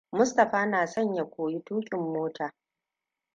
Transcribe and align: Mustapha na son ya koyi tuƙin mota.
Mustapha 0.11 0.65
na 0.65 0.87
son 0.87 1.13
ya 1.15 1.25
koyi 1.29 1.61
tuƙin 1.63 1.99
mota. 2.13 2.53